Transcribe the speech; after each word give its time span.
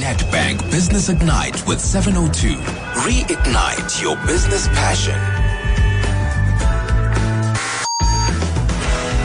Nedbank 0.00 0.60
Business 0.70 1.08
Ignite 1.08 1.66
with 1.66 1.80
702. 1.80 2.56
Reignite 3.06 4.02
your 4.02 4.16
business 4.26 4.66
passion. 4.68 5.33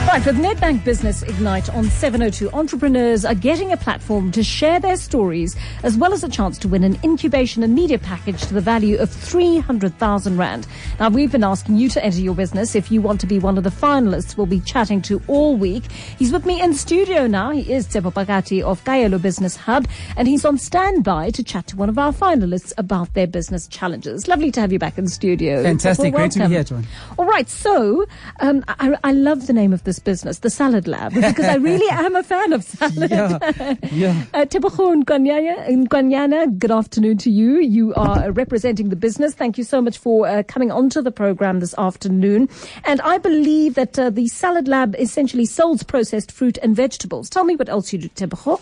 Right, 0.09 0.25
with 0.25 0.37
Nedbank 0.37 0.83
Business 0.83 1.21
Ignite 1.21 1.69
on 1.69 1.83
702, 1.83 2.49
entrepreneurs 2.49 3.25
are 3.25 3.35
getting 3.35 3.71
a 3.71 3.77
platform 3.77 4.31
to 4.31 4.43
share 4.43 4.79
their 4.79 4.97
stories 4.97 5.55
as 5.83 5.97
well 5.97 6.13
as 6.13 6.23
a 6.23 6.27
chance 6.27 6.57
to 6.57 6.67
win 6.67 6.83
an 6.83 6.97
incubation 7.03 7.61
and 7.61 7.75
media 7.75 7.99
package 7.99 8.41
to 8.47 8.55
the 8.55 8.59
value 8.59 8.97
of 8.97 9.11
300,000 9.11 10.35
Rand. 10.35 10.65
Now, 10.99 11.09
we've 11.09 11.31
been 11.31 11.43
asking 11.43 11.77
you 11.77 11.89
to 11.89 12.03
enter 12.03 12.21
your 12.21 12.33
business. 12.33 12.73
If 12.73 12.91
you 12.91 13.03
want 13.03 13.21
to 13.21 13.27
be 13.27 13.37
one 13.37 13.55
of 13.55 13.63
the 13.63 13.69
finalists, 13.69 14.35
we'll 14.35 14.47
be 14.47 14.61
chatting 14.61 15.03
to 15.03 15.21
all 15.27 15.55
week. 15.55 15.83
He's 15.91 16.31
with 16.31 16.43
me 16.43 16.59
in 16.59 16.73
studio 16.73 17.27
now. 17.27 17.51
He 17.51 17.71
is 17.71 17.87
Tshepo 17.87 18.11
Phakathi 18.11 18.63
of 18.63 18.83
Kaelo 18.85 19.21
Business 19.21 19.55
Hub, 19.55 19.87
and 20.17 20.27
he's 20.27 20.43
on 20.43 20.57
standby 20.57 21.29
to 21.29 21.43
chat 21.43 21.67
to 21.67 21.75
one 21.75 21.87
of 21.87 21.99
our 21.99 22.11
finalists 22.11 22.73
about 22.79 23.13
their 23.13 23.27
business 23.27 23.67
challenges. 23.67 24.27
Lovely 24.27 24.49
to 24.53 24.59
have 24.59 24.73
you 24.73 24.79
back 24.79 24.97
in 24.97 25.07
studio. 25.07 25.61
Fantastic. 25.61 26.13
Well, 26.15 26.23
Great 26.23 26.31
to 26.31 26.47
be 26.47 26.55
here, 26.55 26.63
John. 26.63 26.87
All 27.19 27.25
right, 27.25 27.47
so 27.47 28.07
um, 28.39 28.65
I, 28.67 28.97
I 29.03 29.11
love 29.11 29.45
the 29.45 29.53
name 29.53 29.71
of 29.71 29.83
this 29.83 29.98
business, 29.99 30.39
the 30.39 30.49
Salad 30.49 30.87
Lab, 30.87 31.13
because 31.13 31.45
I 31.45 31.55
really 31.55 31.89
am 31.91 32.15
a 32.15 32.23
fan 32.23 32.53
of 32.53 32.63
salad. 32.63 33.11
Yeah, 33.11 33.75
yeah. 33.91 34.25
Uh, 34.33 34.45
Teboho 34.45 35.03
Nkwanyana, 35.03 35.67
Nkwanyana, 35.87 36.57
good 36.57 36.71
afternoon 36.71 37.17
to 37.19 37.29
you. 37.29 37.59
You 37.59 37.93
are 37.95 38.31
representing 38.43 38.89
the 38.89 38.95
business. 38.95 39.33
Thank 39.33 39.57
you 39.57 39.63
so 39.63 39.81
much 39.81 39.97
for 39.97 40.27
uh, 40.27 40.43
coming 40.43 40.71
onto 40.71 41.01
the 41.01 41.11
program 41.11 41.59
this 41.59 41.73
afternoon. 41.77 42.49
And 42.85 43.01
I 43.01 43.17
believe 43.17 43.75
that 43.75 43.97
uh, 43.97 44.09
the 44.09 44.27
Salad 44.27 44.67
Lab 44.67 44.95
essentially 44.97 45.45
sells 45.45 45.83
processed 45.83 46.31
fruit 46.31 46.57
and 46.61 46.75
vegetables. 46.75 47.29
Tell 47.29 47.43
me 47.43 47.55
what 47.55 47.69
else 47.69 47.91
you 47.91 47.99
do, 47.99 48.09
Teboho. 48.09 48.61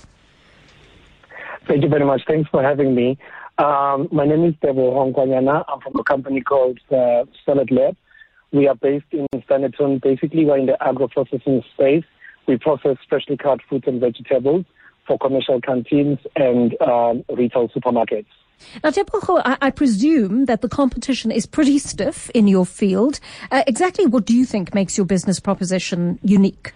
Thank 1.68 1.84
you 1.84 1.90
very 1.90 2.06
much. 2.06 2.22
Thanks 2.28 2.50
for 2.50 2.64
having 2.64 2.96
me. 2.96 3.18
Um, 3.58 4.08
my 4.12 4.26
name 4.26 4.46
is 4.46 4.54
Teboho 4.56 5.12
Nkwanyana. 5.12 5.66
I'm 5.68 5.80
from 5.82 6.00
a 6.00 6.04
company 6.04 6.42
called 6.42 6.80
uh, 6.92 7.26
Salad 7.46 7.72
Lab. 7.72 7.98
We 8.52 8.68
are 8.68 8.76
based 8.76 9.06
in 9.12 9.28
Standerton. 9.36 10.02
Basically, 10.02 10.46
we're 10.46 10.58
in 10.58 10.68
the 10.68 10.82
agro-processing 10.82 11.64
space. 11.74 12.06
We 12.48 12.58
process 12.58 12.98
freshly 13.10 13.38
cut 13.38 13.60
fruits 13.68 13.88
and 13.88 14.00
vegetables 14.00 14.66
for 15.06 15.18
commercial 15.18 15.60
canteens 15.62 16.20
and 16.36 16.80
um, 16.82 17.24
retail 17.30 17.70
supermarkets. 17.70 18.28
Now, 18.84 18.90
Teboho, 18.90 19.42
I, 19.46 19.58
I 19.62 19.70
presume 19.70 20.46
that 20.46 20.62
the 20.62 20.70
competition 20.70 21.32
is 21.32 21.46
pretty 21.46 21.80
stiff 21.92 22.30
in 22.32 22.48
your 22.48 22.66
field. 22.66 23.20
Uh, 23.52 23.64
exactly 23.68 24.06
what 24.06 24.26
do 24.26 24.36
you 24.36 24.46
think 24.46 24.74
makes 24.74 24.98
your 24.98 25.06
business 25.06 25.40
proposition 25.40 26.20
unique? 26.24 26.74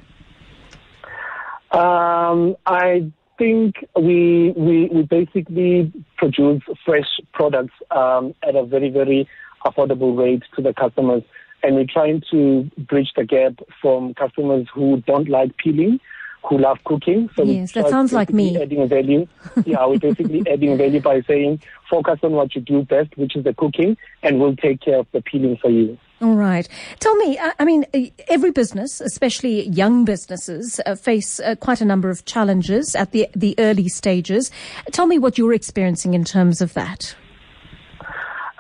Um, 1.72 2.58
I 2.66 3.12
think 3.38 3.76
we, 3.96 4.54
we 4.58 4.90
we 4.92 5.04
basically 5.04 5.92
produce 6.18 6.62
fresh 6.86 7.08
products 7.34 7.74
um, 7.90 8.36
at 8.48 8.56
a 8.56 8.66
very 8.66 8.90
very 8.90 9.28
affordable 9.66 10.18
rate 10.18 10.44
to 10.56 10.62
the 10.62 10.74
customers, 10.74 11.24
and 11.64 11.76
we're 11.76 11.86
trying 11.86 12.24
to 12.32 12.70
bridge 12.78 13.12
the 13.16 13.24
gap 13.24 13.54
from 13.82 14.14
customers 14.14 14.68
who 14.74 15.02
don't 15.08 15.30
like 15.30 15.56
peeling, 15.58 16.00
who 16.44 16.58
love 16.58 16.80
cooking. 16.86 17.30
So 17.36 17.44
Yes, 17.44 17.72
that 17.74 17.90
sounds 17.90 18.14
like 18.14 18.32
me. 18.32 18.62
Adding 18.62 18.88
value, 18.88 19.28
yeah, 19.66 19.86
we're 19.86 20.00
basically 20.00 20.44
adding 20.50 20.78
value 20.78 21.02
by 21.02 21.22
saying 21.22 21.62
focus 21.90 22.20
on 22.24 22.34
what 22.34 22.56
you 22.56 22.62
do 22.62 22.84
best, 22.84 23.16
which 23.18 23.36
is 23.36 23.44
the 23.44 23.54
cooking, 23.54 23.98
and 24.24 24.40
we'll 24.40 24.56
take 24.56 24.82
care 24.82 25.00
of 25.00 25.08
the 25.12 25.22
peeling 25.22 25.58
for 25.58 25.70
you. 25.70 25.98
All 26.22 26.36
right. 26.36 26.68
Tell 27.00 27.16
me, 27.16 27.40
I, 27.58 27.66
mean, 27.66 27.84
every 28.28 28.52
business, 28.52 29.02
especially 29.02 29.68
young 29.70 30.06
businesses, 30.06 30.80
uh, 30.86 30.94
face 30.94 31.40
uh, 31.40 31.56
quite 31.56 31.82
a 31.82 31.86
number 31.86 32.12
of 32.12 32.26
challenges 32.26 32.96
at 32.96 33.12
the 33.12 33.28
the 33.36 33.56
early 33.58 33.88
stages. 33.88 34.52
Tell 34.92 35.08
me 35.08 35.18
what 35.18 35.40
you're 35.40 35.54
experiencing 35.54 36.14
in 36.14 36.24
terms 36.24 36.62
of 36.62 36.74
that. 36.76 37.16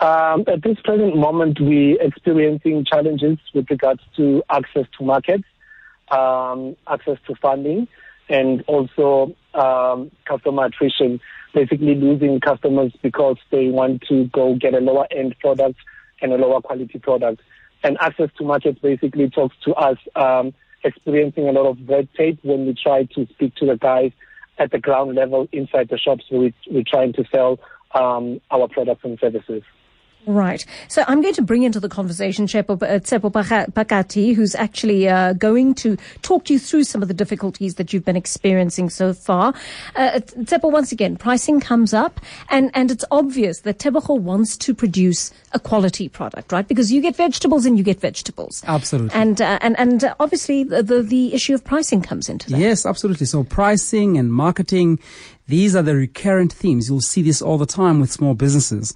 Um, 0.01 0.45
at 0.47 0.63
this 0.63 0.77
present 0.83 1.15
moment, 1.15 1.59
we're 1.61 2.01
experiencing 2.01 2.83
challenges 2.85 3.37
with 3.53 3.69
regards 3.69 4.01
to 4.17 4.41
access 4.49 4.85
to 4.97 5.05
markets, 5.05 5.43
um, 6.09 6.75
access 6.87 7.17
to 7.27 7.35
funding, 7.35 7.87
and 8.27 8.63
also 8.65 9.35
um, 9.53 10.09
customer 10.25 10.65
attrition. 10.65 11.21
Basically, 11.53 11.93
losing 11.93 12.39
customers 12.39 12.91
because 13.03 13.37
they 13.51 13.67
want 13.67 14.01
to 14.09 14.25
go 14.33 14.55
get 14.55 14.73
a 14.73 14.79
lower 14.79 15.05
end 15.11 15.35
product 15.39 15.77
and 16.19 16.33
a 16.33 16.37
lower 16.37 16.61
quality 16.61 16.97
product. 16.97 17.41
And 17.83 17.95
access 17.99 18.29
to 18.39 18.43
markets 18.43 18.79
basically 18.79 19.29
talks 19.29 19.55
to 19.65 19.73
us 19.75 19.97
um, 20.15 20.53
experiencing 20.83 21.47
a 21.47 21.51
lot 21.51 21.67
of 21.67 21.77
red 21.87 22.09
tape 22.17 22.39
when 22.41 22.65
we 22.65 22.73
try 22.73 23.03
to 23.03 23.27
speak 23.27 23.53
to 23.55 23.67
the 23.67 23.77
guys 23.77 24.13
at 24.57 24.71
the 24.71 24.79
ground 24.79 25.13
level 25.13 25.47
inside 25.51 25.89
the 25.89 25.97
shops 25.99 26.23
where 26.29 26.41
we, 26.41 26.53
we're 26.71 26.83
trying 26.87 27.13
to 27.13 27.23
sell 27.31 27.59
um, 27.93 28.41
our 28.49 28.67
products 28.67 29.01
and 29.03 29.19
services. 29.19 29.61
Right. 30.27 30.65
So 30.87 31.03
I'm 31.07 31.21
going 31.21 31.33
to 31.33 31.41
bring 31.41 31.63
into 31.63 31.79
the 31.79 31.89
conversation 31.89 32.45
Tshepo 32.45 32.81
uh, 32.81 32.99
Tshepo 32.99 33.31
Phakathi, 33.31 34.35
who's 34.35 34.53
actually 34.55 35.09
uh, 35.09 35.33
going 35.33 35.73
to 35.75 35.97
talk 36.21 36.49
you 36.49 36.59
through 36.59 36.83
some 36.83 37.01
of 37.01 37.07
the 37.07 37.13
difficulties 37.13 37.75
that 37.75 37.91
you've 37.91 38.05
been 38.05 38.15
experiencing 38.15 38.89
so 38.89 39.13
far. 39.13 39.53
Uh, 39.95 40.19
Tshepo, 40.19 40.71
once 40.71 40.91
again, 40.91 41.17
pricing 41.17 41.59
comes 41.59 41.93
up, 41.93 42.19
and, 42.49 42.69
and 42.73 42.91
it's 42.91 43.05
obvious 43.09 43.61
that 43.61 43.79
Teboho 43.79 44.19
wants 44.19 44.57
to 44.57 44.73
produce 44.75 45.31
a 45.53 45.59
quality 45.59 46.07
product, 46.07 46.51
right? 46.51 46.67
Because 46.67 46.91
you 46.91 47.01
get 47.01 47.15
vegetables 47.15 47.65
and 47.65 47.77
you 47.77 47.83
get 47.83 47.99
vegetables. 47.99 48.63
Absolutely. 48.67 49.19
And 49.19 49.41
uh, 49.41 49.57
and 49.61 49.77
and 49.79 50.03
uh, 50.03 50.15
obviously 50.19 50.63
the, 50.63 50.83
the 50.83 51.01
the 51.01 51.33
issue 51.33 51.53
of 51.53 51.63
pricing 51.63 52.01
comes 52.01 52.29
into 52.29 52.49
that. 52.51 52.59
Yes, 52.59 52.85
absolutely. 52.85 53.25
So 53.25 53.43
pricing 53.43 54.17
and 54.17 54.31
marketing, 54.31 54.99
these 55.47 55.75
are 55.75 55.81
the 55.81 55.95
recurrent 55.95 56.53
themes. 56.53 56.89
You'll 56.89 57.01
see 57.01 57.21
this 57.21 57.41
all 57.41 57.57
the 57.57 57.65
time 57.65 57.99
with 57.99 58.11
small 58.11 58.35
businesses. 58.35 58.93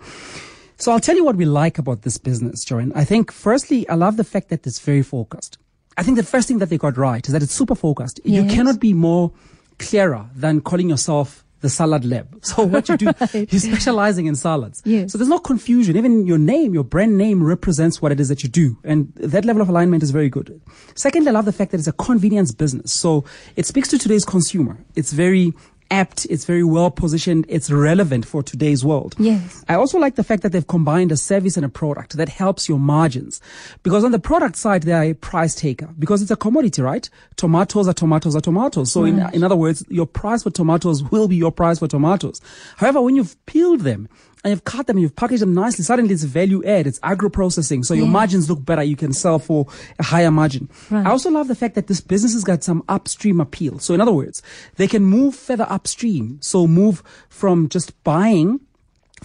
So 0.78 0.92
I'll 0.92 1.00
tell 1.00 1.16
you 1.16 1.24
what 1.24 1.36
we 1.38 1.46
like 1.46 1.78
about 1.78 2.02
this 2.02 2.18
business, 2.18 2.64
Joanne. 2.66 2.92
I 2.96 3.06
think 3.06 3.32
firstly, 3.32 3.88
I 3.90 3.96
love 3.96 4.18
the 4.18 4.24
fact 4.24 4.50
that 4.50 4.66
it's 4.68 4.80
very 4.80 5.02
focused. 5.04 5.58
I 5.98 6.04
think 6.04 6.18
the 6.18 6.24
first 6.24 6.48
thing 6.48 6.60
that 6.60 6.70
they 6.70 6.78
got 6.78 6.98
right 6.98 7.26
is 7.26 7.32
that 7.32 7.42
it's 7.42 7.54
super 7.54 7.76
focused. 7.76 8.20
You 8.26 8.44
cannot 8.46 8.80
be 8.82 8.94
more 8.94 9.32
clearer 9.80 10.26
than 10.36 10.60
calling 10.62 10.90
yourself 10.90 11.44
the 11.62 11.70
salad 11.70 12.04
lab. 12.04 12.28
So 12.44 12.64
what 12.66 12.90
you 12.90 12.98
do, 12.98 13.06
Right. 13.22 13.52
you're 13.52 13.60
specializing 13.62 14.26
in 14.26 14.36
salads. 14.36 14.82
Yes. 14.86 15.12
So 15.14 15.18
there's 15.18 15.30
no 15.30 15.40
confusion. 15.40 15.96
Even 15.96 16.28
your 16.28 16.38
name, 16.38 16.74
your 16.74 16.84
brand 16.84 17.18
name 17.18 17.42
represents 17.42 18.02
what 18.02 18.12
it 18.12 18.20
is 18.20 18.28
that 18.28 18.44
you 18.44 18.50
do. 18.50 18.78
And 18.84 19.14
that 19.16 19.46
level 19.46 19.62
of 19.62 19.70
alignment 19.70 20.04
is 20.04 20.12
very 20.12 20.30
good. 20.30 20.62
Secondly, 20.96 21.30
I 21.30 21.32
love 21.32 21.46
the 21.46 21.54
fact 21.54 21.72
that 21.72 21.78
it's 21.78 21.88
a 21.88 21.94
convenience 21.94 22.52
business. 22.52 22.92
So 22.94 23.24
it 23.56 23.66
speaks 23.66 23.88
to 23.90 23.98
today's 23.98 24.26
consumer. 24.26 24.78
It's 24.96 25.14
very 25.14 25.54
apt. 25.92 26.26
It's 26.30 26.46
very 26.46 26.64
well 26.64 26.92
positioned. 26.92 27.46
It's 27.48 27.72
relevant 27.72 28.26
for 28.26 28.44
today's 28.44 28.84
world. 28.84 29.16
Yes. 29.18 29.64
I 29.68 29.76
also 29.76 29.98
like 29.98 30.16
the 30.16 30.24
fact 30.24 30.44
that 30.44 30.52
they've 30.52 30.68
combined 30.68 31.12
a 31.12 31.18
service 31.18 31.58
and 31.58 31.66
a 31.66 31.70
product 31.70 32.18
that 32.18 32.30
helps 32.30 32.68
your 32.68 32.80
margins. 32.80 33.42
Because 33.84 34.04
on 34.04 34.12
the 34.12 34.20
product 34.20 34.56
side, 34.56 34.84
they 34.84 34.94
are 34.94 35.04
a 35.04 35.14
price 35.14 35.56
taker 35.56 35.90
because 35.98 36.22
it's 36.22 36.32
a 36.32 36.36
commodity, 36.36 36.82
right? 36.82 37.10
Tomatoes 37.36 37.88
are 37.88 37.94
tomatoes 37.94 38.36
are 38.36 38.42
tomatoes. 38.42 38.92
So 38.92 39.06
in, 39.06 39.20
in 39.34 39.44
other 39.44 39.56
words, 39.56 39.84
your 39.90 40.08
price 40.08 40.44
for 40.44 40.50
tomatoes 40.50 41.04
will 41.04 41.28
be 41.28 41.36
your 41.36 41.52
price 41.52 41.80
for 41.80 41.88
tomatoes. 41.88 42.42
However, 42.78 43.02
when 43.02 43.16
you've 43.16 43.44
peeled 43.46 43.82
them, 43.82 44.10
and 44.46 44.52
you've 44.52 44.64
cut 44.64 44.86
them, 44.86 45.00
you've 45.00 45.16
packaged 45.16 45.42
them 45.42 45.56
nicely. 45.56 45.84
Suddenly 45.84 46.14
it's 46.14 46.24
value 46.24 46.64
add, 46.64 46.86
it's 46.86 47.00
agro 47.02 47.30
processing. 47.30 47.84
So 47.84 47.96
your 47.96 48.08
margins 48.08 48.48
look 48.48 48.64
better. 48.64 48.84
You 48.84 48.96
can 48.96 49.12
sell 49.12 49.40
for 49.40 49.66
a 49.98 50.04
higher 50.04 50.30
margin. 50.30 50.70
Right. 50.92 51.04
I 51.04 51.10
also 51.10 51.32
love 51.32 51.48
the 51.48 51.56
fact 51.56 51.74
that 51.74 51.88
this 51.88 52.00
business 52.00 52.34
has 52.34 52.44
got 52.44 52.64
some 52.64 52.84
upstream 52.88 53.42
appeal. 53.42 53.80
So 53.80 53.96
in 53.96 54.02
other 54.02 54.14
words, 54.14 54.44
they 54.76 54.88
can 54.88 55.04
move 55.04 55.36
further 55.36 55.66
upstream. 55.68 56.38
So 56.42 56.68
move 56.68 57.02
from 57.28 57.70
just 57.70 58.04
buying 58.04 58.60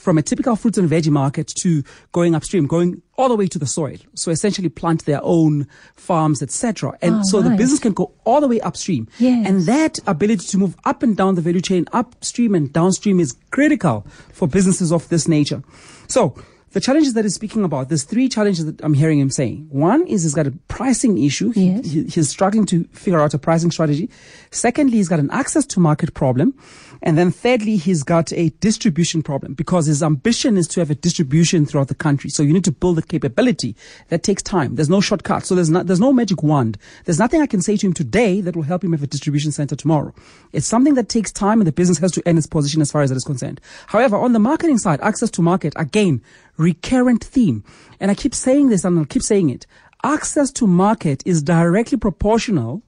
from 0.01 0.17
a 0.17 0.23
typical 0.23 0.57
fruits 0.57 0.79
and 0.79 0.89
veggie 0.89 1.11
market 1.11 1.47
to 1.59 1.83
going 2.13 2.35
upstream, 2.35 2.67
going 2.67 3.03
all 3.19 3.29
the 3.29 3.37
way 3.37 3.47
to 3.47 3.59
the 3.59 3.67
soil. 3.67 3.97
So 4.15 4.31
essentially 4.31 4.71
plant 4.71 5.05
their 5.05 5.21
own 5.23 5.67
farms, 5.95 6.43
etc. 6.43 6.97
And 7.03 7.17
Oh, 7.17 7.23
so 7.25 7.43
the 7.43 7.51
business 7.51 7.79
can 7.81 7.93
go 7.93 8.13
all 8.25 8.41
the 8.41 8.49
way 8.49 8.61
upstream. 8.63 9.09
Yes. 9.19 9.47
And 9.47 9.67
that 9.67 9.99
ability 10.07 10.47
to 10.47 10.59
move 10.59 10.75
up 10.87 11.03
and 11.03 11.15
down 11.17 11.35
the 11.35 11.43
value 11.43 11.61
chain, 11.61 11.85
upstream 11.93 12.55
and 12.55 12.73
downstream 12.73 13.21
is 13.21 13.37
critical 13.51 14.07
for 14.33 14.49
businesses 14.49 14.91
of 14.91 15.07
this 15.11 15.29
nature. 15.29 15.63
So 16.09 16.35
the 16.73 16.81
challenges 16.81 17.15
that 17.15 17.25
he's 17.25 17.35
speaking 17.35 17.65
about, 17.65 17.89
there's 17.89 18.05
three 18.05 18.29
challenges 18.29 18.65
that 18.65 18.81
I'm 18.85 18.95
hearing 18.95 19.19
him 19.19 19.31
saying. 19.31 19.67
One 19.71 20.07
is 20.07 20.23
he's 20.23 20.35
got 20.35 20.47
a 20.47 20.53
pricing 20.69 21.19
issue. 21.23 21.51
He- 21.51 21.71
Yes. 21.71 21.87
he- 21.87 22.05
he's 22.05 22.29
struggling 22.29 22.65
to 22.67 22.85
figure 22.93 23.21
out 23.21 23.35
a 23.35 23.39
pricing 23.39 23.71
strategy. 23.71 24.09
Secondly, 24.51 24.97
he's 24.99 25.09
got 25.09 25.19
an 25.21 25.31
access 25.31 25.65
to 25.67 25.81
market 25.81 26.15
problem. 26.15 26.55
And 27.03 27.17
then 27.17 27.31
thirdly, 27.31 27.77
he's 27.77 28.03
got 28.03 28.31
a 28.35 28.51
distribution 28.61 29.23
problem 29.23 29.55
because 29.55 29.87
his 29.87 30.03
ambition 30.03 30.59
is 30.59 30.69
to 30.69 30.81
have 30.81 30.91
a 30.91 30.95
distribution 30.95 31.65
throughout 31.65 31.89
the 31.89 31.95
country. 31.95 32.29
So 32.29 32.43
you 32.43 32.53
need 32.53 32.65
to 32.65 32.73
build 32.73 32.97
the 32.99 33.03
capability. 33.03 33.75
That 34.11 34.23
takes 34.23 34.43
time. 34.43 34.75
There's 34.75 34.91
no 34.91 35.01
shortcut. 35.01 35.47
So 35.47 35.55
there's 35.55 35.71
not, 35.71 35.87
there's 35.87 35.99
no 35.99 36.13
magic 36.13 36.43
wand. 36.43 36.77
There's 37.07 37.19
nothing 37.19 37.41
I 37.41 37.47
can 37.47 37.63
say 37.63 37.79
to 37.79 37.87
him 37.87 37.95
today 37.95 38.43
that 38.43 38.55
will 38.55 38.65
help 38.65 38.85
him 38.85 38.93
have 38.93 39.03
a 39.03 39.07
distribution 39.07 39.51
center 39.51 39.75
tomorrow. 39.77 40.13
It's 40.53 40.67
something 40.67 40.93
that 40.95 41.09
takes 41.09 41.33
time 41.33 41.61
and 41.63 41.67
the 41.67 41.73
business 41.73 41.97
has 41.99 42.13
to 42.13 42.23
end 42.29 42.37
its 42.37 42.47
position 42.47 42.83
as 42.83 42.93
far 42.93 43.01
as 43.01 43.09
that 43.09 43.17
is 43.17 43.25
concerned. 43.25 43.63
However, 43.87 44.17
on 44.19 44.35
the 44.35 44.39
marketing 44.39 44.77
side, 44.77 45.01
access 45.01 45.31
to 45.31 45.43
market, 45.43 45.73
again, 45.77 46.21
recurrent 46.61 47.25
theme. 47.25 47.65
And 48.01 48.11
I 48.11 48.15
keep 48.15 48.35
saying 48.35 48.69
this 48.69 48.85
and 48.85 48.99
I'll 48.99 49.05
keep 49.07 49.23
saying 49.23 49.51
it. 49.51 49.67
Access 50.05 50.51
to 50.53 50.67
market 50.67 51.23
is 51.27 51.43
directly 51.43 51.99
proportional 51.99 52.83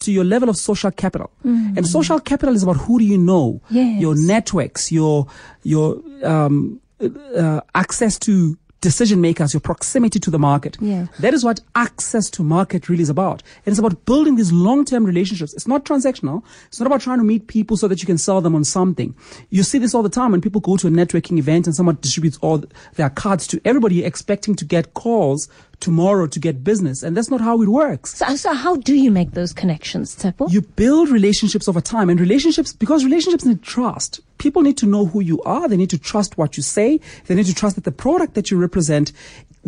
to 0.00 0.12
your 0.12 0.24
level 0.24 0.48
of 0.48 0.56
social 0.56 0.90
capital. 0.92 1.30
And 1.76 1.86
social 1.86 2.20
capital 2.20 2.54
is 2.54 2.62
about 2.62 2.76
who 2.84 2.98
do 3.00 3.04
you 3.04 3.18
know, 3.18 3.60
Yes. 3.70 4.00
your 4.00 4.14
networks, 4.16 4.92
your 4.92 5.26
your 5.62 6.00
um, 6.24 6.80
uh, 7.00 7.60
access 7.74 8.18
to 8.20 8.56
decision 8.80 9.20
makers, 9.20 9.52
your 9.52 9.60
proximity 9.60 10.18
to 10.20 10.30
the 10.30 10.38
market. 10.38 10.76
Yeah. 10.80 11.06
That 11.18 11.34
is 11.34 11.44
what 11.44 11.60
access 11.74 12.30
to 12.30 12.42
market 12.42 12.88
really 12.88 13.02
is 13.02 13.08
about. 13.08 13.42
And 13.66 13.72
it's 13.72 13.78
about 13.78 14.04
building 14.04 14.36
these 14.36 14.52
long-term 14.52 15.04
relationships. 15.04 15.52
It's 15.54 15.66
not 15.66 15.84
transactional. 15.84 16.44
It's 16.66 16.78
not 16.78 16.86
about 16.86 17.00
trying 17.00 17.18
to 17.18 17.24
meet 17.24 17.48
people 17.48 17.76
so 17.76 17.88
that 17.88 18.00
you 18.00 18.06
can 18.06 18.18
sell 18.18 18.40
them 18.40 18.54
on 18.54 18.64
something. 18.64 19.14
You 19.50 19.62
see 19.62 19.78
this 19.78 19.94
all 19.94 20.02
the 20.02 20.08
time 20.08 20.32
when 20.32 20.40
people 20.40 20.60
go 20.60 20.76
to 20.76 20.86
a 20.86 20.90
networking 20.90 21.38
event 21.38 21.66
and 21.66 21.74
someone 21.74 21.98
distributes 22.00 22.38
all 22.40 22.62
their 22.94 23.10
cards 23.10 23.46
to 23.48 23.60
everybody 23.64 24.04
expecting 24.04 24.54
to 24.56 24.64
get 24.64 24.94
calls 24.94 25.48
tomorrow 25.80 26.26
to 26.26 26.40
get 26.40 26.64
business. 26.64 27.02
And 27.02 27.16
that's 27.16 27.30
not 27.30 27.40
how 27.40 27.62
it 27.62 27.68
works. 27.68 28.16
So, 28.16 28.36
so 28.36 28.52
how 28.52 28.76
do 28.76 28.94
you 28.94 29.10
make 29.10 29.32
those 29.32 29.52
connections, 29.52 30.16
Tshepo? 30.16 30.50
You 30.50 30.62
build 30.62 31.08
relationships 31.08 31.68
over 31.68 31.80
time 31.80 32.10
and 32.10 32.18
relationships, 32.20 32.72
because 32.72 33.04
relationships 33.04 33.44
need 33.44 33.62
trust. 33.62 34.20
People 34.38 34.62
need 34.62 34.76
to 34.78 34.86
know 34.86 35.06
who 35.06 35.20
you 35.20 35.42
are. 35.42 35.68
They 35.68 35.76
need 35.76 35.90
to 35.90 35.98
trust 35.98 36.38
what 36.38 36.56
you 36.56 36.62
say. 36.62 37.00
They 37.26 37.34
need 37.34 37.46
to 37.46 37.54
trust 37.54 37.76
that 37.76 37.84
the 37.84 37.92
product 37.92 38.34
that 38.34 38.50
you 38.50 38.58
represent 38.58 39.12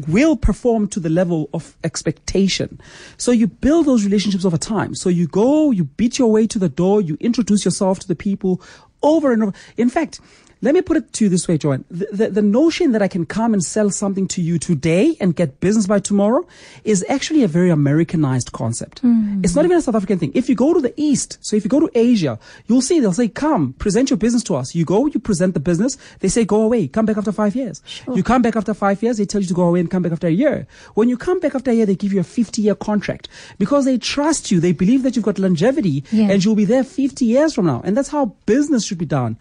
will 0.09 0.37
perform 0.37 0.89
to 0.89 1.01
the 1.01 1.11
level 1.11 1.51
of 1.53 1.77
expectation. 1.85 2.81
So 3.17 3.33
you 3.33 3.47
build 3.47 3.87
those 3.87 4.05
relationships 4.05 4.45
over 4.45 4.59
time. 4.59 4.95
So 4.95 5.09
you 5.09 5.27
go, 5.27 5.71
you 5.71 5.85
beat 5.85 6.19
your 6.19 6.31
way 6.31 6.47
to 6.47 6.59
the 6.59 6.69
door, 6.69 7.01
you 7.01 7.17
introduce 7.21 7.65
yourself 7.65 7.99
to 8.01 8.09
the 8.09 8.15
people 8.15 8.63
over 9.03 9.33
and 9.33 9.43
over. 9.43 9.53
In 9.77 9.91
fact, 9.91 10.21
let 10.63 10.75
me 10.75 10.83
put 10.83 10.97
it 10.99 11.13
to 11.15 11.25
you 11.25 11.31
this 11.31 11.49
way, 11.49 11.57
Joanne. 11.57 11.85
The, 11.91 12.07
the, 12.13 12.29
the 12.31 12.43
notion 12.43 12.93
that 12.93 13.01
I 13.01 13.09
can 13.09 13.25
come 13.25 13.55
and 13.55 13.63
sell 13.65 13.89
something 13.89 14.29
to 14.29 14.43
you 14.43 14.59
today 14.59 15.17
and 15.19 15.35
get 15.35 15.59
business 15.61 15.87
by 15.87 16.01
tomorrow 16.01 16.47
is 16.85 17.03
actually 17.09 17.43
a 17.45 17.49
very 17.49 17.71
Americanized 17.71 18.53
concept. 18.53 19.03
Mm. 19.03 19.43
It's 19.43 19.55
not 19.57 19.65
even 19.65 19.79
a 19.79 19.81
South 19.81 19.95
African 19.95 20.19
thing. 20.19 20.33
If 20.35 20.51
you 20.51 20.55
go 20.55 20.75
to 20.75 20.81
the 20.81 20.93
East, 20.97 21.39
so 21.41 21.57
if 21.57 21.65
you 21.65 21.71
go 21.71 21.81
to 21.81 21.91
Asia, 21.95 22.39
you'll 22.67 22.83
see 22.83 23.01
they'll 23.01 23.15
say, 23.15 23.29
come, 23.29 23.73
present 23.79 24.11
your 24.11 24.19
business 24.19 24.43
to 24.45 24.55
us. 24.55 24.75
You 24.75 24.85
go, 24.85 25.07
you 25.07 25.19
present 25.19 25.55
the 25.55 25.61
business. 25.61 25.97
They 26.19 26.29
say, 26.29 26.45
go 26.45 26.61
away. 26.63 26.89
Come 26.89 27.07
back 27.07 27.17
after 27.17 27.33
five 27.33 27.57
years. 27.57 27.83
You 28.15 28.23
come 28.23 28.43
back 28.43 28.55
after 28.57 28.75
five 28.75 29.03
years. 29.03 29.17
They 29.17 29.25
tell 29.25 29.41
you 29.41 29.47
to 29.49 29.55
go 29.55 29.63
away 29.63 29.81
and 29.81 29.91
come 29.91 30.03
back 30.03 30.13
after 30.13 30.27
a 30.27 30.31
year. 30.31 30.67
When 30.95 31.09
you 31.09 31.17
come 31.17 31.41
back 31.41 31.55
after 31.55 31.71
a 31.71 31.75
year, 31.75 31.87
they 31.87 31.97
give 31.97 32.13
you 32.13 32.21
a 32.21 32.25
50 32.25 32.61
year 32.61 32.75
contract 32.75 33.29
because 33.59 33.87
they 33.87 33.97
trust 33.97 34.51
you. 34.51 34.61
They 34.61 34.73
believe 34.73 35.05
that 35.05 35.17
you've 35.17 35.25
got 35.25 35.39
longevity 35.39 36.05
Yeah. 36.13 36.31
and 36.31 36.45
you'll 36.45 36.55
be 36.55 36.67
there 36.67 36.85
50 36.85 37.25
years 37.25 37.55
from 37.55 37.65
now. 37.67 37.81
And 37.83 37.97
that's 37.97 38.11
how 38.11 38.35
business 38.45 38.85
should 38.85 38.99
be 38.99 39.07
done. 39.07 39.39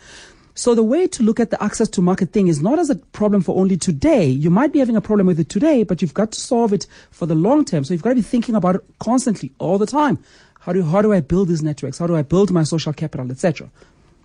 So 0.59 0.75
the 0.75 0.83
way 0.83 1.07
to 1.07 1.23
look 1.23 1.39
at 1.39 1.51
the 1.51 1.63
access 1.63 1.88
to 1.88 2.01
market 2.01 2.33
thing 2.33 2.50
is 2.50 2.61
not 2.61 2.79
as 2.79 2.89
a 2.89 2.97
problem 2.97 3.41
for 3.41 3.56
only 3.56 3.77
today. 3.77 4.25
You 4.25 4.50
might 4.50 4.73
be 4.73 4.79
having 4.79 4.97
a 4.97 5.01
problem 5.01 5.25
with 5.25 5.39
it 5.39 5.47
today, 5.47 5.83
but 5.83 6.01
you've 6.01 6.13
got 6.13 6.33
to 6.33 6.39
solve 6.41 6.73
it 6.73 6.85
for 7.11 7.25
the 7.25 7.33
long 7.33 7.63
term. 7.63 7.85
So 7.85 7.94
you've 7.94 8.03
got 8.03 8.09
to 8.09 8.15
be 8.15 8.21
thinking 8.21 8.56
about 8.56 8.75
it 8.75 8.81
constantly, 9.00 9.53
all 9.57 9.77
the 9.77 9.85
time. 9.85 10.19
How 10.59 10.73
do 10.73 10.83
how 10.83 11.01
do 11.01 11.13
I 11.13 11.21
build 11.21 11.47
these 11.47 11.63
networks? 11.63 11.97
How 11.97 12.07
do 12.07 12.17
I 12.17 12.23
build 12.23 12.51
my 12.51 12.63
social 12.63 12.91
capital, 12.91 13.31
etc. 13.31 13.69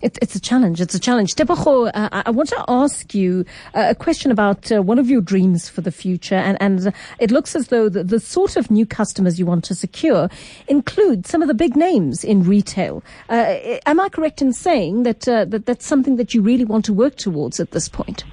It, 0.04 0.18
it's 0.20 0.36
a 0.36 0.40
challenge. 0.40 0.82
It's 0.82 0.94
a 0.94 1.00
challenge. 1.00 1.34
Teboho, 1.34 1.90
uh, 1.94 2.22
I 2.26 2.30
want 2.30 2.50
to 2.50 2.62
ask 2.68 3.14
you 3.14 3.46
uh, 3.74 3.86
a 3.88 3.94
question 3.94 4.30
about 4.30 4.70
uh, 4.70 4.82
one 4.82 4.98
of 4.98 5.08
your 5.08 5.22
dreams 5.22 5.70
for 5.70 5.80
the 5.80 5.90
future. 5.90 6.34
And, 6.34 6.58
and 6.60 6.92
it 7.18 7.30
looks 7.30 7.56
as 7.56 7.68
though 7.68 7.88
the, 7.88 8.04
the 8.04 8.20
sort 8.20 8.58
of 8.58 8.70
new 8.70 8.84
customers 8.84 9.38
you 9.38 9.46
want 9.46 9.64
to 9.64 9.74
secure 9.74 10.28
include 10.68 11.26
some 11.26 11.40
of 11.40 11.48
the 11.48 11.54
big 11.54 11.74
names 11.74 12.22
in 12.22 12.42
retail. 12.42 13.02
Uh, 13.30 13.56
am 13.86 13.98
I 13.98 14.10
correct 14.10 14.42
in 14.42 14.52
saying 14.52 15.04
that, 15.04 15.26
uh, 15.26 15.46
that 15.46 15.64
that's 15.64 15.86
something 15.86 16.16
that 16.16 16.34
you 16.34 16.42
really 16.42 16.66
want 16.66 16.84
to 16.84 16.92
work 16.92 17.16
towards 17.16 17.58
at 17.58 17.70
this 17.70 17.88
point? 17.88 18.24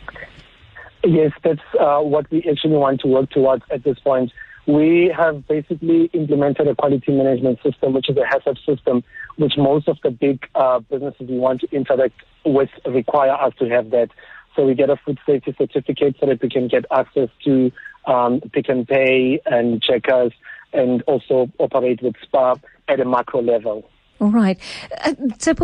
Yes, 1.06 1.31
that's 1.41 1.62
uh, 1.79 2.00
what 2.00 2.29
we 2.31 2.45
actually 2.51 2.75
want 2.75 3.00
to 3.01 3.07
work 3.07 3.29
towards 3.29 3.63
at 3.71 3.85
this 3.85 3.97
point. 4.00 4.33
We 4.68 5.13
have 5.18 5.48
basically 5.48 6.06
implemented 6.13 6.68
a 6.68 6.75
quality 6.75 7.12
management 7.12 7.60
system, 7.63 7.94
which 7.94 8.10
is 8.10 8.18
a 8.18 8.22
HACCP 8.22 8.66
system, 8.66 9.04
which 9.38 9.54
most 9.58 9.88
of 9.88 9.98
the 10.04 10.12
big 10.12 10.48
uh, 10.56 10.80
businesses 10.80 11.28
we 11.28 11.40
want 11.40 11.62
to 11.62 11.72
interact 11.72 12.16
with 12.46 12.69
require 12.86 13.31
us 13.31 13.54
to 13.60 13.69
have 13.69 13.90
that. 13.92 14.10
So 14.56 14.66
we 14.66 14.75
get 14.75 14.90
a 14.90 14.98
food 14.98 15.18
safety 15.25 15.56
certificate 15.58 16.18
so 16.19 16.28
that 16.28 16.42
we 16.42 16.50
can 16.50 16.68
get 16.68 16.86
access 16.92 17.30
to 17.46 17.72
um, 18.06 18.42
Pick 18.54 18.69
n 18.69 18.86
Pay 18.86 19.42
and 19.46 19.81
checkers 19.81 20.34
and 20.74 21.02
also 21.04 21.50
operate 21.57 22.02
with 22.02 22.16
SPAR 22.22 22.57
at 22.88 23.00
a 23.00 23.06
macro 23.06 23.42
level. 23.42 23.90
All 24.21 24.29
right. 24.29 24.59
Uh, 25.03 25.13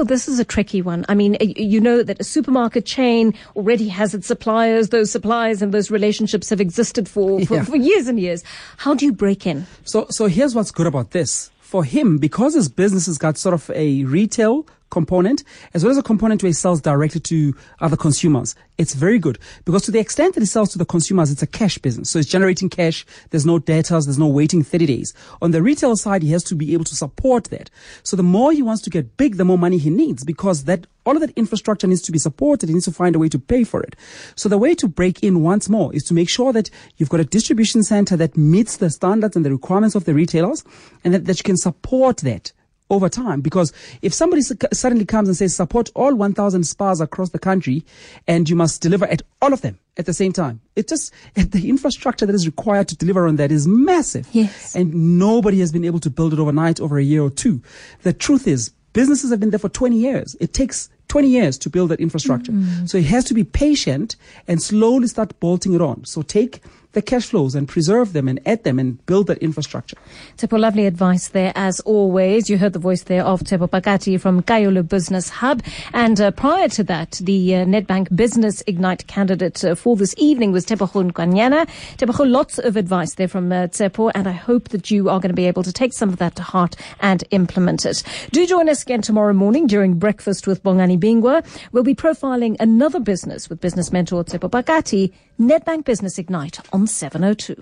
this 0.04 0.27
is 0.27 0.39
a 0.39 0.44
tricky 0.45 0.81
one. 0.81 1.06
I 1.07 1.13
mean, 1.13 1.38
you 1.39 1.80
know 1.80 2.01
that 2.01 2.19
a 2.19 2.24
supermarket 2.24 2.88
chain 2.88 3.36
already 3.56 3.88
has 3.88 4.15
its 4.15 4.25
suppliers. 4.25 4.89
Those 4.89 5.12
suppliers 5.12 5.62
and 5.62 5.71
those 5.71 5.92
relationships 5.92 6.50
have 6.50 6.59
existed 6.59 7.07
for, 7.07 7.39
for, 7.45 7.54
Yeah. 7.54 7.63
for 7.63 7.77
years 7.77 8.07
and 8.07 8.19
years. 8.19 8.44
How 8.77 8.95
do 8.95 9.06
you 9.06 9.13
break 9.13 9.45
in? 9.45 9.68
So, 9.83 10.07
so 10.09 10.25
here's 10.25 10.56
what's 10.56 10.71
good 10.71 10.88
about 10.88 11.12
this. 11.12 11.51
For 11.59 11.83
him, 11.83 12.18
because 12.18 12.56
his 12.56 12.68
business 12.68 13.06
has 13.06 13.19
got 13.19 13.38
sort 13.38 13.54
of 13.54 13.69
a 13.75 14.04
retail 14.06 14.65
component 14.89 15.44
as 15.74 15.84
well 15.84 15.92
as 15.92 15.98
a 15.98 16.04
component 16.04 16.42
where 16.44 16.50
he 16.50 16.54
sells 16.54 16.81
directly 16.81 17.22
to 17.22 17.56
other 17.80 17.98
consumers, 17.98 18.56
it's 18.78 18.94
very 18.94 19.19
good 19.19 19.39
because 19.66 19.84
to 19.84 19.92
the 19.92 20.00
extent 20.00 20.36
that 20.36 20.44
it 20.44 20.48
sells 20.48 20.72
to 20.72 20.78
the 20.78 20.86
consumers, 20.86 21.31
it's 21.31 21.44
a 21.44 21.48
cash 21.48 21.78
business. 21.78 22.10
So 22.10 22.19
it's 22.19 22.28
generating 22.28 22.69
cash. 22.69 23.06
There's 23.31 23.45
no 23.45 23.60
debtors. 23.60 24.06
There's 24.06 24.19
no 24.19 24.28
waiting 24.28 24.63
30 24.63 24.86
days. 24.86 25.13
On 25.42 25.51
the 25.51 25.62
retail 25.62 25.95
side, 25.95 26.24
he 26.24 26.31
has 26.31 26.44
to 26.45 26.56
be 26.56 26.74
able 26.74 26.86
to 26.86 26.95
support 26.95 27.45
that. 27.45 27.69
So 28.04 28.16
the 28.16 28.24
more 28.24 28.51
he 28.51 28.62
wants 28.62 28.81
to 28.84 28.89
get 28.89 29.18
big, 29.18 29.38
the 29.38 29.45
more 29.45 29.57
money 29.57 29.78
he 29.78 29.89
needs 29.89 30.24
because 30.24 30.66
that 30.66 30.88
all 31.06 31.16
of 31.16 31.22
that 31.22 31.38
infrastructure 31.38 31.88
needs 31.88 32.01
to 32.01 32.12
be 32.12 32.19
supported. 32.19 32.68
He 32.68 32.74
needs 32.74 32.86
to 32.86 32.92
find 32.92 33.16
a 33.16 33.19
way 33.19 33.30
to 33.30 33.40
pay 33.40 33.63
for 33.63 33.81
it. 33.81 33.95
So 34.36 34.50
the 34.50 34.57
way 34.57 34.75
to 34.75 34.88
break 34.88 35.24
in 35.24 35.42
once 35.42 35.69
more 35.69 35.95
is 35.95 36.04
to 36.06 36.13
make 36.13 36.30
sure 36.30 36.51
that 36.51 36.69
you've 36.98 37.10
got 37.10 37.22
a 37.22 37.25
distribution 37.25 37.81
center 37.81 38.18
that 38.18 38.36
meets 38.36 38.78
the 38.78 38.90
standards 38.90 39.36
and 39.36 39.45
the 39.45 39.51
requirements 39.51 39.95
of 39.95 40.04
the 40.04 40.13
retailers 40.13 40.66
and 41.06 41.13
that, 41.13 41.25
that 41.25 41.40
you 41.40 41.44
can 41.44 41.57
support 41.57 42.18
that 42.18 42.51
over 42.89 43.10
time. 43.10 43.42
Because 43.42 43.74
if 44.01 44.13
somebody 44.13 44.42
suddenly 44.42 45.06
comes 45.06 45.28
and 45.28 45.38
says 45.38 45.56
support 45.56 45.89
all 45.95 46.16
1,000 46.16 46.63
SPARs 46.63 47.01
across 47.01 47.30
the 47.30 47.39
country 47.39 47.86
and 48.28 48.50
you 48.50 48.56
must 48.56 48.81
deliver 48.81 49.06
at 49.06 49.22
all 49.42 49.54
of 49.54 49.62
them 49.62 49.78
at 49.98 50.06
the 50.06 50.13
same 50.13 50.34
time, 50.34 50.62
it 50.75 50.88
just, 50.88 51.13
the 51.36 51.69
infrastructure 51.69 52.25
that 52.25 52.36
is 52.36 52.45
required 52.45 52.88
to 52.89 52.95
deliver 52.95 53.28
on 53.28 53.36
that 53.38 53.51
is 53.51 53.68
massive. 53.68 54.28
Yes. 54.31 54.75
And 54.75 55.19
nobody 55.19 55.60
has 55.60 55.72
been 55.72 55.86
able 55.86 56.00
to 56.00 56.10
build 56.10 56.34
it 56.34 56.39
overnight 56.39 56.80
over 56.80 56.98
a 56.98 57.04
year 57.04 57.22
or 57.22 57.30
two. 57.30 57.62
The 58.04 58.13
truth 58.13 58.48
is, 58.48 58.72
businesses 58.94 59.31
have 59.31 59.40
been 59.40 59.51
there 59.51 59.60
for 59.60 59.69
20 59.69 59.98
years. 59.98 60.36
It 60.40 60.54
takes 60.54 60.90
20 61.10 61.28
years 61.28 61.57
to 61.60 61.69
build 61.69 61.90
that 61.92 62.00
infrastructure. 62.00 62.51
Mm-hmm. 62.51 62.86
So 62.86 62.98
it 62.98 63.06
has 63.06 63.24
to 63.25 63.33
be 63.33 63.44
patient 63.44 64.16
and 64.48 64.62
slowly 64.62 65.07
start 65.07 65.40
bolting 65.40 65.74
it 65.74 65.81
on. 65.81 66.04
So 66.06 66.22
take 66.22 66.62
the 66.94 67.01
cash 67.01 67.28
flows 67.28 67.56
and 67.56 67.68
preserve 67.68 68.13
them 68.13 68.28
and 68.28 68.39
add 68.45 68.63
them 68.63 68.80
and 68.80 69.06
build 69.06 69.28
that 69.28 69.38
infrastructure. 69.39 69.98
Tshepo, 70.38 70.60
lovely 70.60 70.86
advice 70.86 71.30
there 71.30 71.51
as 71.56 71.80
always. 71.81 72.50
You 72.50 72.57
heard 72.57 72.74
the 72.74 72.80
voice 72.80 73.04
there 73.04 73.24
of 73.24 73.42
Tshepo 73.42 73.69
Phakathi 73.69 74.19
from 74.19 74.42
Kayolo 74.42 74.88
Business 74.88 75.30
Hub. 75.30 75.62
And 75.94 76.19
uh, 76.19 76.31
prior 76.31 76.68
to 76.69 76.84
that, 76.86 77.12
the 77.24 77.56
uh, 77.56 77.66
Nedbank 77.66 78.16
Business 78.16 78.63
Ignite 78.68 79.06
candidate 79.07 79.64
uh, 79.64 79.76
for 79.76 79.95
this 79.95 80.16
evening 80.18 80.52
was 80.52 80.66
Teboho 80.66 81.12
Nkwanyana. 81.12 81.68
Teboho, 81.97 82.30
lots 82.30 82.57
of 82.59 82.76
advice 82.76 83.16
there 83.16 83.28
from 83.28 83.52
uh, 83.52 83.68
Tshepo, 83.68 84.12
and 84.16 84.28
I 84.28 84.31
hope 84.31 84.69
that 84.69 84.90
you 84.90 85.09
are 85.09 85.19
going 85.19 85.30
to 85.30 85.35
be 85.35 85.45
able 85.45 85.64
to 85.64 85.73
take 85.73 85.94
some 85.94 86.09
of 86.09 86.18
that 86.18 86.35
to 86.35 86.44
heart 86.44 86.76
and 87.00 87.23
implement 87.31 87.85
it. 87.85 88.04
Do 88.31 88.45
join 88.47 88.69
us 88.69 88.83
again 88.83 89.02
tomorrow 89.02 89.33
morning 89.33 89.68
during 89.68 89.95
breakfast 89.95 90.47
with 90.47 90.64
Bongani 90.64 91.00
Bingwa. 91.00 91.45
We'll 91.71 91.83
be 91.83 91.95
profiling 91.95 92.56
another 92.59 93.00
business 93.00 93.50
with 93.50 93.62
business 93.62 93.92
mentor 93.92 94.23
Tshepo 94.23 94.50
Phakathi, 94.50 95.14
Nedbank 95.40 95.85
Business 95.85 96.18
Ignite 96.18 96.59
on 96.78 96.86
702. 96.86 97.56